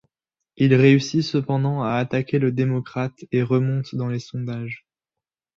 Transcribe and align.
Il 0.57 0.73
réussit 0.73 1.21
cependant 1.21 1.83
à 1.83 1.91
attaquer 1.97 2.39
le 2.39 2.51
démocrate 2.51 3.23
et 3.31 3.43
remonte 3.43 3.93
dans 3.93 4.07
les 4.07 4.17
sondages. 4.17 4.87